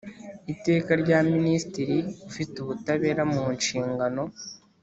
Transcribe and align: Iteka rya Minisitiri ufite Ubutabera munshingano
Iteka 0.53 0.91
rya 1.01 1.19
Minisitiri 1.33 1.97
ufite 2.29 2.55
Ubutabera 2.59 3.21
munshingano 3.33 4.23